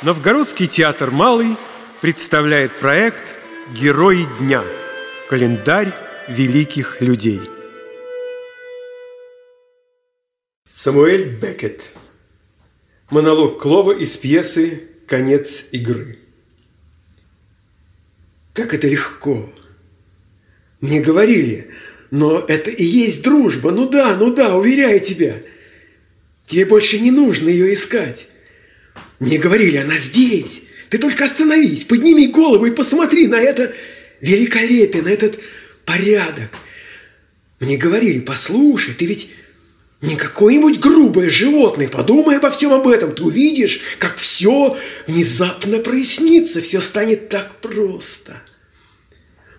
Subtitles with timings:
[0.00, 1.56] Новгородский театр «Малый»
[2.00, 3.34] представляет проект
[3.74, 4.62] «Герои дня.
[5.28, 5.92] Календарь
[6.28, 7.40] великих людей».
[10.70, 11.90] Самуэль Беккет
[13.10, 16.16] Монолог Клова из пьесы «Конец игры».
[18.54, 19.52] Как это легко!
[20.80, 21.72] Мне говорили,
[22.12, 23.72] но это и есть дружба.
[23.72, 25.42] Ну да, ну да, уверяю тебя.
[26.46, 28.28] Тебе больше не нужно ее искать.
[29.18, 30.62] Мне говорили, она здесь.
[30.90, 33.74] Ты только остановись, подними голову и посмотри на это
[34.20, 35.38] великолепие, на этот
[35.84, 36.50] порядок.
[37.60, 39.30] Мне говорили, послушай, ты ведь
[40.00, 41.88] не какое-нибудь грубое животное.
[41.88, 43.14] Подумай обо всем об этом.
[43.14, 48.42] Ты увидишь, как все внезапно прояснится, все станет так просто.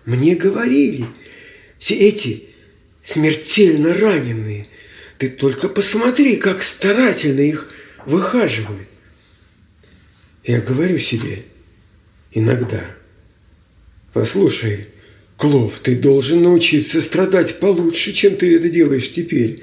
[0.06, 1.06] Мне говорили,
[1.78, 2.44] все эти
[3.02, 4.66] смертельно раненые,
[5.18, 7.68] ты только посмотри, как старательно их
[8.06, 8.88] выхаживают.
[10.44, 11.42] Я говорю себе
[12.32, 12.80] иногда,
[14.12, 14.86] послушай,
[15.36, 19.62] Клов, ты должен научиться страдать получше, чем ты это делаешь теперь,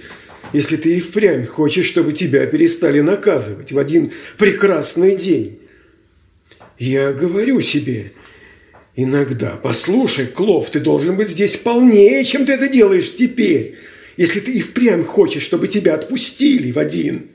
[0.53, 5.59] если ты и впрямь хочешь, чтобы тебя перестали наказывать в один прекрасный день.
[6.79, 8.11] Я говорю себе
[8.95, 13.75] иногда, послушай, Клов, ты должен быть здесь полнее, чем ты это делаешь теперь,
[14.15, 17.27] если ты и впрямь хочешь, чтобы тебя отпустили в один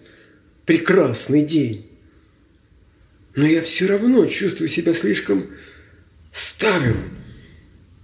[0.64, 1.91] прекрасный день
[3.34, 5.46] но я все равно чувствую себя слишком
[6.30, 7.16] старым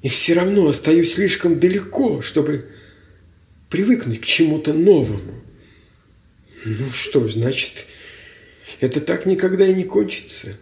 [0.03, 2.65] и все равно остаюсь слишком далеко, чтобы
[3.69, 5.43] привыкнуть к чему-то новому.
[6.65, 7.87] Ну что ж, значит,
[8.81, 10.57] это так никогда и не кончится.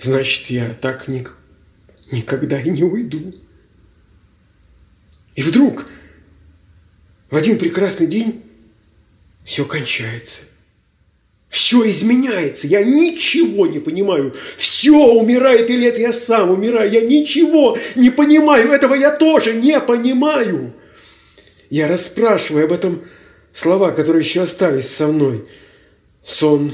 [0.00, 1.26] Значит, я так ни...
[2.10, 3.34] никогда и не уйду.
[5.34, 5.86] И вдруг
[7.30, 8.42] в один прекрасный день
[9.44, 10.40] все кончается.
[11.50, 14.32] Все изменяется, я ничего не понимаю.
[14.56, 19.80] Все умирает или это я сам умираю, я ничего не понимаю, этого я тоже не
[19.80, 20.72] понимаю.
[21.68, 23.02] Я расспрашиваю об этом
[23.52, 25.44] слова, которые еще остались со мной.
[26.22, 26.72] Сон,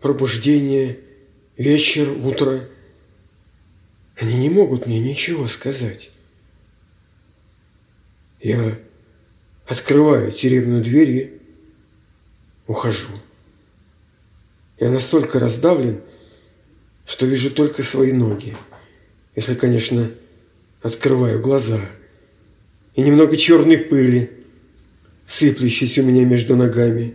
[0.00, 0.98] пробуждение,
[1.56, 2.64] вечер, утро.
[4.16, 6.10] Они не могут мне ничего сказать.
[8.40, 8.76] Я
[9.64, 11.40] открываю тюремную дверь и
[12.66, 13.10] ухожу.
[14.78, 16.00] Я настолько раздавлен,
[17.06, 18.54] что вижу только свои ноги.
[19.34, 20.10] Если, конечно,
[20.82, 21.80] открываю глаза.
[22.94, 24.30] И немного черной пыли,
[25.24, 27.14] сыплющейся у меня между ногами.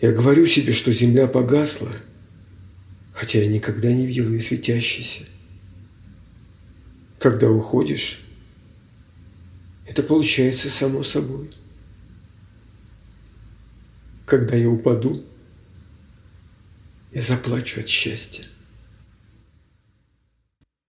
[0.00, 1.90] Я говорю себе, что земля погасла,
[3.12, 5.22] хотя я никогда не видел ее светящейся.
[7.18, 8.24] Когда уходишь,
[9.86, 11.50] это получается само собой.
[14.24, 15.20] Когда я упаду,
[17.18, 18.44] я заплачу от счастья.